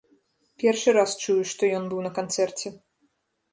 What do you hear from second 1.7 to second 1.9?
ён